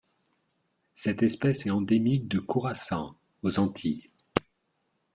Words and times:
Cette 0.95 1.21
espèce 1.21 1.67
est 1.67 1.69
endémique 1.69 2.27
de 2.27 2.39
Curaçao 2.39 3.13
aux 3.43 3.59
Antilles. 3.59 4.09